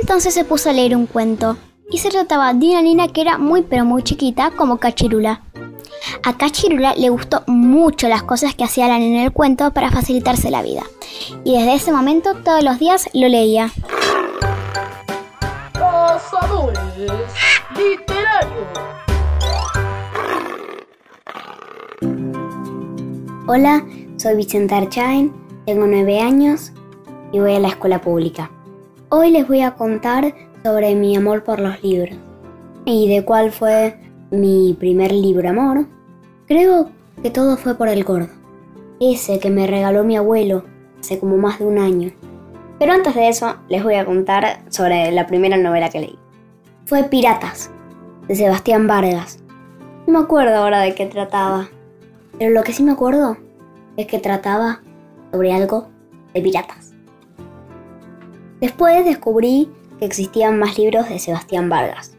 [0.00, 1.58] Entonces se puso a leer un cuento,
[1.90, 5.42] y se trataba de una nena que era muy pero muy chiquita como Cachirula.
[6.22, 9.90] A Cachirula le gustó mucho las cosas que hacía la nena en el cuento para
[9.90, 10.84] facilitarse la vida.
[11.44, 13.70] Y desde ese momento todos los días lo leía.
[23.46, 23.84] Hola,
[24.16, 25.30] soy Vicente Archain,
[25.66, 26.72] tengo nueve años
[27.30, 28.50] y voy a la escuela pública.
[29.10, 32.16] Hoy les voy a contar sobre mi amor por los libros
[32.86, 35.84] y de cuál fue mi primer libro amor.
[36.46, 36.88] Creo
[37.22, 38.30] que todo fue por el gordo,
[38.98, 40.64] ese que me regaló mi abuelo
[40.98, 42.12] hace como más de un año.
[42.78, 46.18] Pero antes de eso, les voy a contar sobre la primera novela que leí.
[46.86, 47.70] Fue Piratas,
[48.26, 49.40] de Sebastián Vargas.
[50.06, 51.68] No me acuerdo ahora de qué trataba,
[52.38, 53.36] pero lo que sí me acuerdo
[53.96, 54.82] es que trataba
[55.32, 55.88] sobre algo
[56.32, 56.92] de piratas.
[58.60, 62.16] Después descubrí que existían más libros de Sebastián Vargas.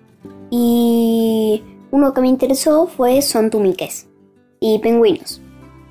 [0.49, 4.07] Y uno que me interesó fue Son Tumiques
[4.59, 5.41] y Pingüinos.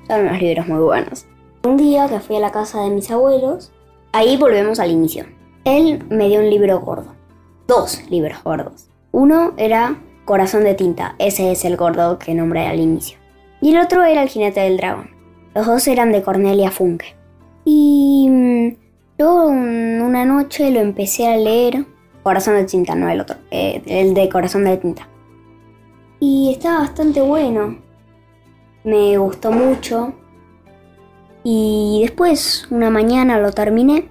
[0.07, 1.25] Son unos libros muy buenos.
[1.63, 3.71] Un día que fui a la casa de mis abuelos,
[4.11, 5.25] ahí volvemos al inicio.
[5.63, 7.15] Él me dio un libro gordo.
[7.67, 8.87] Dos libros gordos.
[9.11, 13.19] Uno era Corazón de tinta, ese es el gordo que nombré al inicio.
[13.61, 15.09] Y el otro era El jinete del dragón.
[15.53, 17.15] Los dos eran de Cornelia Funke.
[17.63, 18.75] Y mm,
[19.17, 21.85] yo un- una noche lo empecé a leer.
[22.23, 25.07] Corazón de tinta, no el otro, eh, el de Corazón de tinta.
[26.19, 27.77] Y estaba bastante bueno.
[28.83, 30.13] Me gustó mucho.
[31.43, 34.09] Y después, una mañana lo terminé.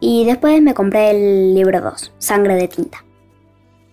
[0.00, 3.04] Y después me compré el libro 2, Sangre de tinta.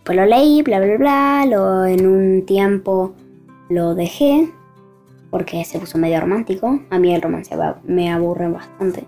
[0.04, 1.46] Pues lo leí, bla, bla, bla.
[1.46, 3.14] Lo, en un tiempo
[3.70, 4.52] lo dejé.
[5.30, 6.80] Porque se puso medio romántico.
[6.90, 9.06] A mí el romance me aburre bastante.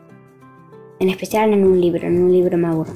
[0.99, 2.07] En especial en un libro.
[2.07, 2.93] En un libro me aburre.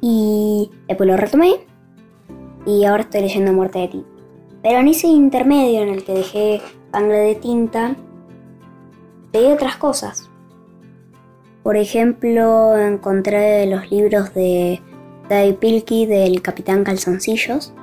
[0.00, 1.54] Y después lo retomé.
[2.64, 4.08] Y ahora estoy leyendo Muerte de tinta.
[4.62, 6.60] Pero en ese intermedio en el que dejé
[6.92, 7.94] Sangre de tinta,
[9.32, 10.30] leí otras cosas.
[11.62, 14.80] Por ejemplo, encontré los libros de
[15.28, 17.74] David Pilkey del Capitán Calzoncillos.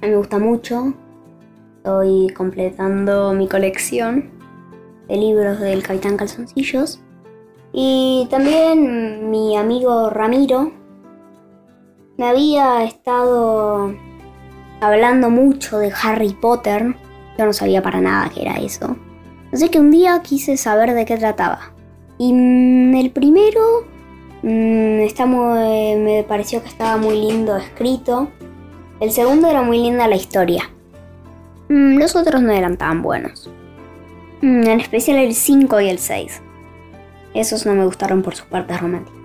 [0.00, 0.94] Me gusta mucho.
[1.78, 4.30] Estoy completando mi colección
[5.08, 7.00] de libros del Capitán Calzoncillos.
[7.72, 10.72] Y también mi amigo Ramiro
[12.18, 13.94] me había estado
[14.80, 16.94] hablando mucho de Harry Potter.
[17.38, 18.96] Yo no sabía para nada qué era eso.
[19.52, 21.72] Así que un día quise saber de qué trataba.
[22.18, 23.84] Y mm, el primero
[24.42, 28.28] mm, está muy- me pareció que estaba muy lindo escrito.
[29.00, 30.70] El segundo era muy linda la historia.
[31.70, 33.50] Mm, los otros no eran tan buenos.
[34.42, 36.42] Mm, en especial el 5 y el 6.
[37.32, 39.18] Esos no me gustaron por sus partes románticas.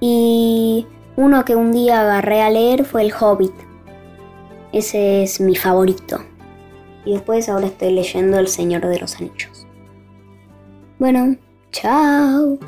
[0.00, 3.54] Y uno que un día agarré a leer fue El Hobbit.
[4.72, 6.20] Ese es mi favorito.
[7.06, 9.66] Y después ahora estoy leyendo El Señor de los Anillos.
[10.98, 11.36] Bueno,
[11.70, 12.58] chao.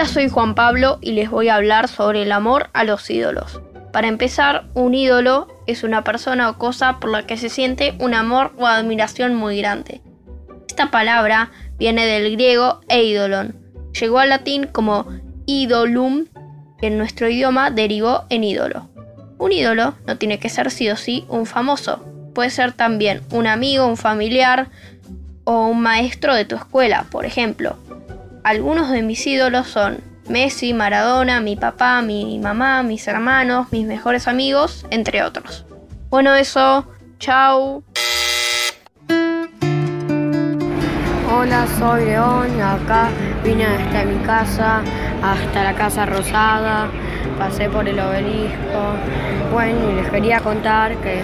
[0.00, 3.60] Hola, soy Juan Pablo y les voy a hablar sobre el amor a los ídolos.
[3.92, 8.14] Para empezar, un ídolo es una persona o cosa por la que se siente un
[8.14, 10.00] amor o admiración muy grande.
[10.66, 13.54] Esta palabra viene del griego eidolon.
[13.92, 15.06] Llegó al latín como
[15.44, 16.24] idolum,
[16.80, 18.88] que en nuestro idioma derivó en ídolo.
[19.36, 22.02] Un ídolo no tiene que ser sí o sí un famoso.
[22.34, 24.70] Puede ser también un amigo, un familiar
[25.44, 27.76] o un maestro de tu escuela, por ejemplo.
[28.42, 34.28] Algunos de mis ídolos son Messi, Maradona, mi papá, mi mamá, mis hermanos, mis mejores
[34.28, 35.66] amigos, entre otros.
[36.08, 36.86] Bueno, eso,
[37.18, 37.82] chao.
[41.32, 43.08] Hola, soy León acá
[43.44, 44.82] vine desde mi casa
[45.22, 46.88] hasta la Casa Rosada,
[47.38, 48.94] pasé por el obelisco.
[49.52, 51.22] Bueno, les quería contar que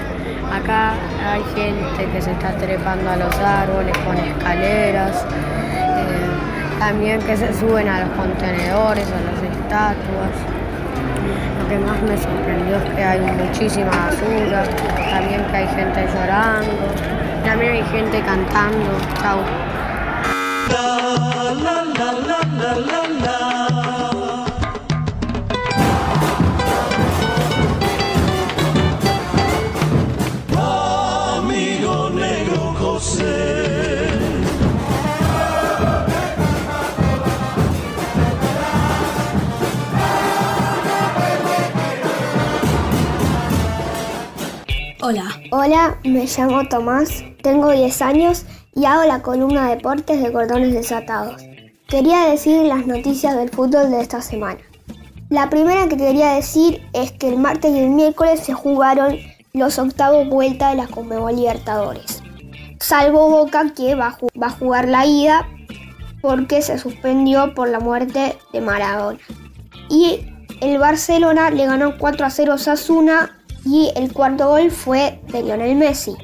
[0.53, 0.95] acá
[1.25, 7.53] hay gente que se está trepando a los árboles con escaleras, eh, también que se
[7.55, 10.31] suben a los contenedores, a las estatuas.
[11.61, 14.64] Lo que más me sorprendió es que hay muchísima basura,
[15.11, 16.72] también que hay gente llorando,
[17.45, 18.99] también hay gente cantando.
[19.20, 19.41] Chao.
[45.59, 45.97] Hola.
[46.05, 47.09] Me llamo Tomás,
[47.43, 48.45] tengo 10 años
[48.75, 51.43] y hago la columna Deportes de Cordones Desatados.
[51.89, 54.61] Quería decir las noticias del fútbol de esta semana.
[55.31, 59.17] La primera que quería decir es que el martes y el miércoles se jugaron
[59.55, 62.23] los octavos vuelta de la Conmebol Libertadores.
[62.79, 65.49] Salvo Boca que va a, ju- va a jugar la ida
[66.21, 69.21] porque se suspendió por la muerte de Maradona.
[69.89, 70.21] Y
[70.61, 73.33] el Barcelona le ganó 4 a 0 a Sasuna
[73.67, 76.14] y el cuarto gol fue de Lionel Messi.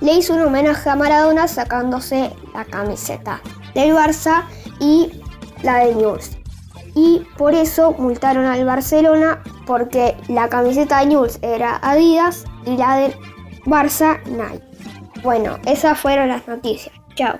[0.00, 3.40] Le hizo un homenaje a Maradona sacándose la camiseta
[3.74, 4.44] del Barça
[4.78, 5.10] y
[5.62, 6.30] la de Newell's.
[6.94, 12.96] Y por eso multaron al Barcelona porque la camiseta de Newell's era Adidas y la
[12.96, 13.14] del
[13.64, 14.64] Barça Nike.
[15.22, 16.94] Bueno, esas fueron las noticias.
[17.16, 17.36] Chao.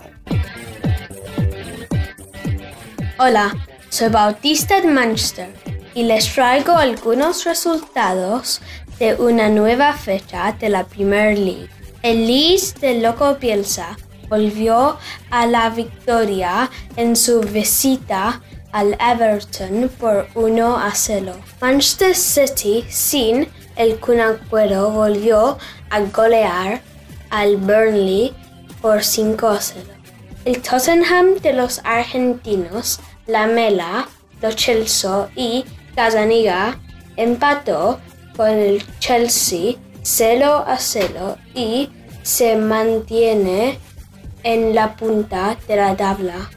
[3.18, 3.54] Hola,
[3.90, 5.54] soy Bautista de Manchester
[5.94, 8.60] y les traigo algunos resultados
[9.02, 11.68] de una nueva fecha de la Premier League.
[12.04, 13.96] Elise de Loco Bielsa
[14.28, 14.96] volvió
[15.28, 18.40] a la victoria en su visita
[18.70, 21.32] al Everton por 1 a 0.
[21.60, 25.58] Manchester City sin el Kun Agüero volvió
[25.90, 26.80] a golear
[27.30, 28.32] al Burnley
[28.80, 29.84] por 5 a 0.
[30.44, 34.06] El Tottenham de los argentinos, Lamela,
[34.40, 35.64] Lo Celso y
[35.96, 36.78] Casaniga
[37.16, 37.98] empató
[38.36, 41.90] con el Chelsea 0 a 0 y
[42.22, 43.78] se mantiene
[44.42, 46.50] en la punta de la tabla.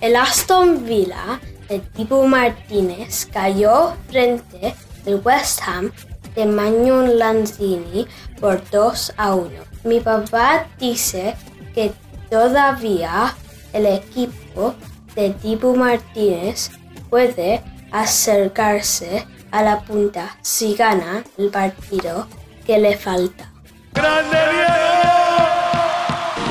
[0.00, 4.74] El Aston Villa de Tipo Martínez cayó frente
[5.06, 5.92] al West Ham
[6.34, 8.06] de Manuel Lanzini
[8.40, 9.50] por 2 a 1.
[9.84, 11.34] Mi papá dice
[11.74, 11.92] que
[12.30, 13.34] todavía
[13.72, 14.74] el equipo
[15.14, 16.70] de Tipo Martínez
[17.08, 22.26] puede acercarse a la punta si gana el partido
[22.66, 23.48] que le falta.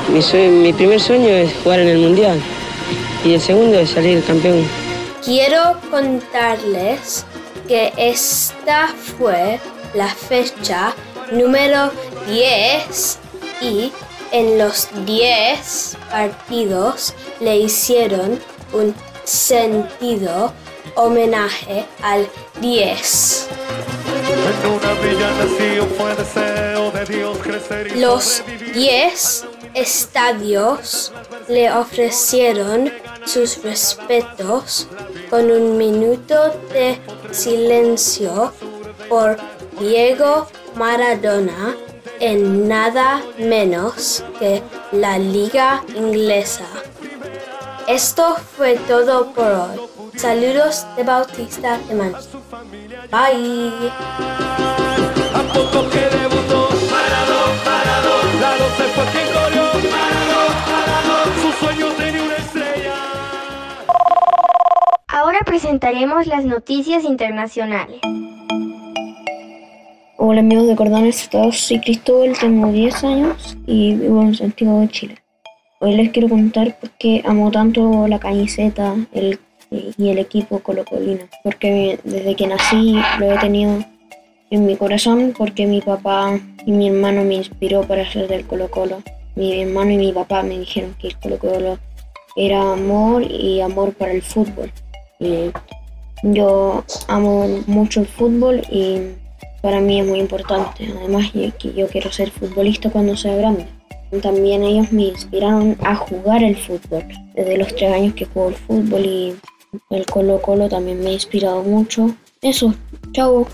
[0.09, 2.41] Mi, sue- mi primer sueño es jugar en el Mundial
[3.23, 4.67] y el segundo es salir campeón.
[5.23, 7.25] Quiero contarles
[7.67, 8.87] que esta
[9.17, 9.59] fue
[9.93, 10.93] la fecha
[11.31, 11.91] número
[12.27, 13.19] 10
[13.61, 13.91] y
[14.31, 18.39] en los 10 partidos le hicieron
[18.73, 18.93] un
[19.23, 20.51] sentido
[20.95, 22.27] homenaje al
[22.61, 23.47] 10.
[24.31, 31.11] En una villa nació, fue deseo de Dios crecer y Los 10 estadios
[31.47, 32.91] le ofrecieron
[33.25, 34.87] sus respetos
[35.29, 36.35] con un minuto
[36.73, 36.99] de
[37.31, 38.53] silencio
[39.09, 39.37] por
[39.79, 41.75] Diego Maradona
[42.19, 44.61] en nada menos que
[44.91, 46.67] la liga inglesa.
[47.87, 49.79] Esto fue todo por hoy.
[50.15, 52.39] Saludos de Bautista de Manchester.
[53.11, 53.91] Bye.
[55.33, 61.87] A poco que debutó, Maradón, Maradón, la 12 fue quien corrió, Maradón, Maradón, su sueño
[61.97, 62.93] tenía una estrella.
[65.07, 67.99] Ahora presentaremos las noticias internacionales.
[70.17, 75.20] Hola amigos de Cordones soy Cristóbal, tengo 10 años y vivo en Santiago de Chile.
[75.83, 81.23] Hoy les quiero contar por qué amo tanto la camiseta y el equipo colocolino.
[81.43, 83.83] Porque desde que nací lo he tenido
[84.51, 88.69] en mi corazón porque mi papá y mi hermano me inspiró para ser del Colo
[88.69, 89.01] Colo.
[89.35, 91.79] Mi hermano y mi papá me dijeron que el Colo Colo
[92.35, 94.71] era amor y amor para el fútbol.
[96.21, 98.99] Yo amo mucho el fútbol y
[99.63, 100.87] para mí es muy importante.
[100.95, 103.65] Además, yo quiero ser futbolista cuando sea grande.
[104.21, 107.03] También ellos me inspiraron a jugar el fútbol.
[107.33, 109.35] Desde los tres años que juego el fútbol y
[109.89, 112.13] el Colo Colo también me ha inspirado mucho.
[112.41, 112.73] Eso,
[113.13, 113.47] chao.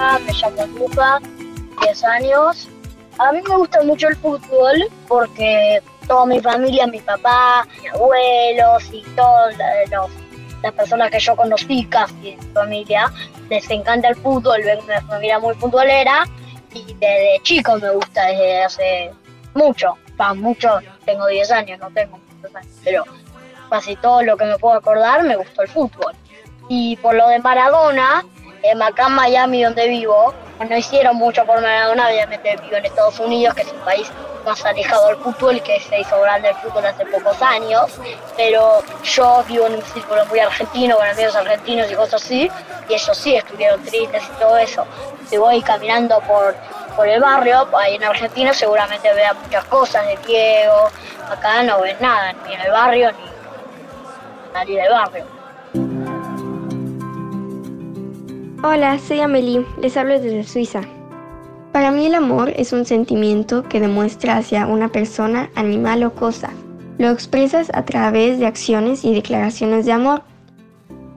[0.00, 1.20] Ah, me llamo Luca,
[1.82, 2.68] 10 años.
[3.18, 8.82] A mí me gusta mucho el fútbol porque toda mi familia, mi papá, mis abuelos
[8.92, 9.54] y todas
[9.90, 10.10] los-
[10.62, 13.12] las personas que yo conocí casi en mi familia,
[13.50, 16.24] les encanta el fútbol, vengo de una familia muy futbolera
[16.74, 19.12] y desde chico me gusta, desde hace
[19.54, 23.04] mucho, va, mucho, tengo 10 años, no tengo muchos años, pero
[23.70, 26.14] casi todo lo que me puedo acordar me gustó el fútbol.
[26.68, 28.24] Y por lo de Maradona,
[28.62, 33.18] eh, acá en Miami donde vivo, no hicieron mucho por Maradona, obviamente vivo en Estados
[33.18, 34.10] Unidos, que es un país
[34.44, 37.98] más alejado del fútbol, que se hizo grande el fútbol hace pocos años,
[38.36, 42.50] pero yo vivo en un círculo muy argentino, con amigos argentinos y cosas así,
[42.88, 44.86] y ellos sí estuvieron tristes y todo eso.
[45.28, 46.54] Si voy caminando por,
[46.94, 50.90] por el barrio, ahí en Argentina seguramente vean muchas cosas de Diego,
[51.30, 55.33] acá no ves nada, ni en el barrio, ni nadie del barrio.
[58.66, 60.80] Hola, soy Amelie, les hablo desde Suiza.
[61.70, 66.48] Para mí el amor es un sentimiento que demuestra hacia una persona, animal o cosa.
[66.96, 70.22] Lo expresas a través de acciones y declaraciones de amor.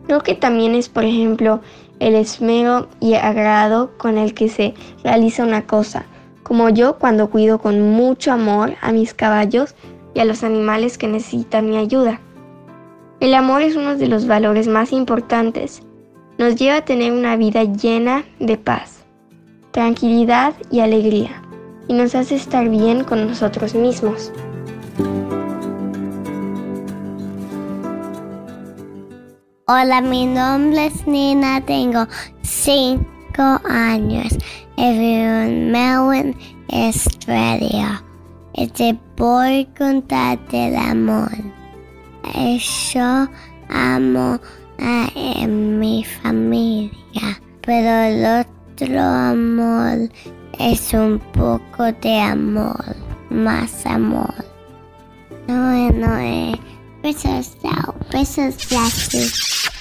[0.08, 1.62] Creo que también es, por ejemplo,
[2.02, 4.74] el esmero y agrado con el que se
[5.06, 6.04] realiza una cosa,
[6.44, 9.74] como yo cuando cuido con mucho amor a mis caballos
[10.14, 12.20] y a los animales que necesitan mi ayuda.
[13.22, 15.87] El amor es uno de los valores más importantes
[16.38, 19.04] nos lleva a tener una vida llena de paz,
[19.72, 21.42] tranquilidad y alegría,
[21.88, 24.32] y nos hace estar bien con nosotros mismos.
[29.68, 32.08] Hola, mi nombre es Nina, tengo
[32.42, 33.04] 5
[33.66, 34.38] años
[34.78, 36.38] y vivo en Melbourne,
[36.72, 38.04] Australia.
[38.54, 41.32] Y te voy a contar del amor.
[42.34, 43.28] Y Yo
[43.70, 44.40] amo
[44.80, 50.10] a eh, mi familia, pero el otro amor
[50.60, 52.96] es un poco de amor,
[53.30, 54.34] más amor.
[55.48, 56.60] No, eh.
[57.04, 59.72] Besos, chao, besos, gracias.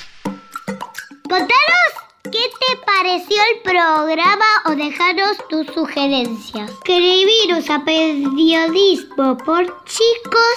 [1.28, 6.70] Contanos qué te pareció el programa o dejaros tus sugerencias.
[6.70, 10.56] Escribiros a periodismo por chicos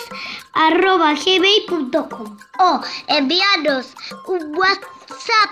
[0.53, 3.95] arroba gmail.com o enviarnos
[4.28, 5.49] un WhatsApp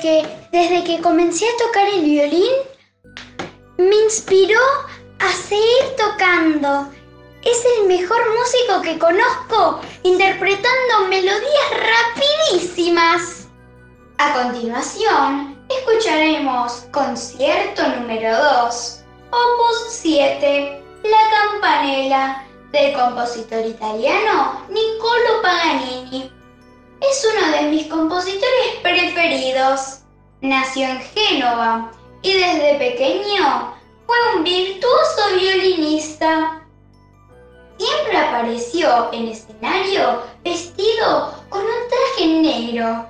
[0.05, 2.53] Desde que comencé a tocar el violín
[3.79, 4.61] me inspiró
[5.19, 6.93] a seguir tocando.
[7.43, 11.71] Es el mejor músico que conozco interpretando melodías
[12.53, 13.49] rapidísimas.
[14.19, 26.44] A continuación, escucharemos concierto número 2, opus 7, La Campanella, del compositor italiano Niccolo Paganini.
[27.11, 30.01] Es uno de mis compositores preferidos.
[30.41, 31.91] Nació en Génova
[32.23, 33.75] y desde pequeño
[34.07, 36.63] fue un virtuoso violinista.
[37.79, 43.07] Siempre apareció en escenario vestido con un traje negro,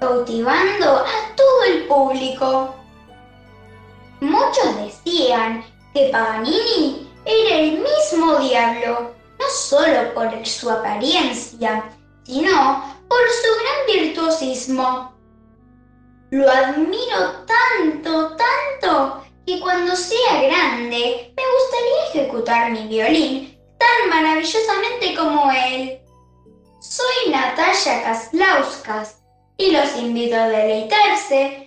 [0.00, 2.74] cautivando a todo el público.
[4.20, 11.84] Muchos decían que Paganini era el mismo diablo, no solo por su apariencia,
[12.24, 15.14] sino por su gran virtuosismo.
[16.30, 25.14] Lo admiro tanto, tanto, que cuando sea grande me gustaría ejecutar mi violín tan maravillosamente
[25.14, 26.00] como él.
[26.80, 29.18] Soy Natalia Kaslauskas
[29.56, 31.63] y los invito a deleitarse.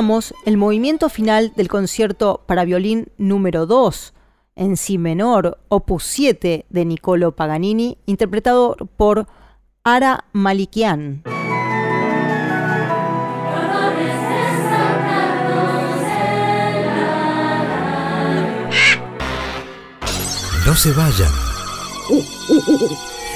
[0.00, 4.14] Escuchamos el movimiento final del concierto para violín número 2
[4.56, 9.26] en si menor, opus 7 de Niccolo Paganini, interpretado por
[9.84, 11.22] Ara Malikian.
[20.64, 21.32] No se vayan.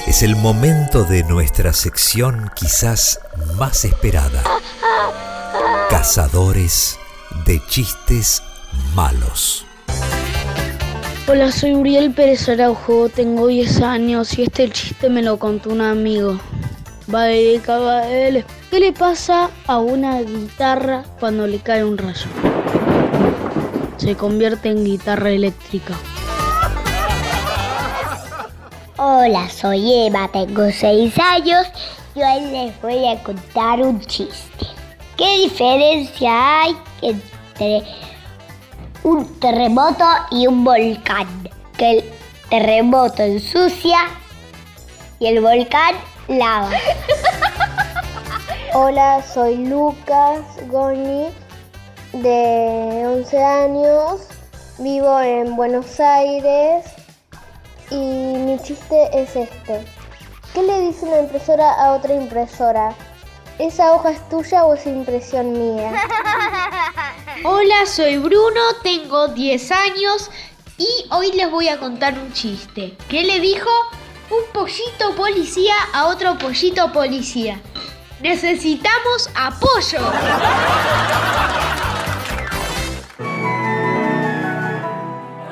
[0.07, 3.19] Es el momento de nuestra sección quizás
[3.55, 4.41] más esperada.
[5.89, 6.99] Cazadores
[7.45, 8.41] de chistes
[8.95, 9.65] malos.
[11.27, 15.81] Hola, soy Uriel Pérez Araujo, tengo 10 años y este chiste me lo contó un
[15.81, 16.39] amigo.
[17.13, 18.43] Va dedicado a él.
[18.71, 22.27] ¿Qué le pasa a una guitarra cuando le cae un rayo?
[23.97, 25.93] Se convierte en guitarra eléctrica.
[28.97, 31.67] Hola, soy Eva, tengo 6 años
[32.15, 34.74] y hoy les voy a contar un chiste.
[35.17, 37.87] ¿Qué diferencia hay entre
[39.03, 41.25] un terremoto y un volcán?
[41.77, 42.13] Que el
[42.49, 43.97] terremoto ensucia
[45.19, 45.95] y el volcán
[46.27, 46.69] lava.
[48.73, 51.29] Hola, soy Lucas Goni,
[52.11, 54.27] de 11 años,
[54.79, 56.87] vivo en Buenos Aires
[57.89, 59.81] y mi chiste es este.
[60.53, 62.93] ¿Qué le dice una impresora a otra impresora?
[63.57, 65.93] ¿Esa hoja es tuya o es impresión mía?
[67.45, 70.29] Hola, soy Bruno, tengo 10 años
[70.77, 72.97] y hoy les voy a contar un chiste.
[73.07, 73.69] ¿Qué le dijo
[74.29, 77.61] un pollito policía a otro pollito policía?
[78.21, 79.99] Necesitamos apoyo.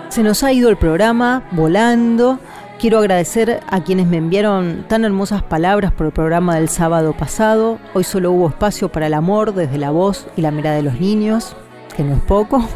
[0.09, 2.37] Se nos ha ido el programa volando.
[2.83, 7.79] Quiero agradecer a quienes me enviaron tan hermosas palabras por el programa del sábado pasado.
[7.93, 10.99] Hoy solo hubo espacio para el amor desde la voz y la mirada de los
[10.99, 11.55] niños,
[11.95, 12.67] que no es poco.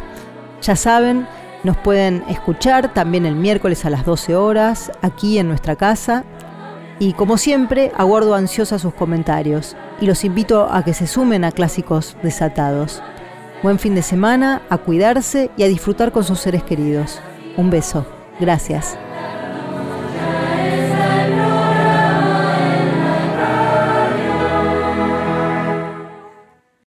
[0.62, 1.26] Ya saben,
[1.62, 6.24] nos pueden escuchar también el miércoles a las 12 horas aquí en nuestra casa.
[6.98, 11.52] Y como siempre, aguardo ansiosa sus comentarios y los invito a que se sumen a
[11.52, 13.02] Clásicos Desatados.
[13.62, 17.20] Buen fin de semana, a cuidarse y a disfrutar con sus seres queridos.
[17.58, 18.06] Un beso.
[18.40, 18.96] Gracias.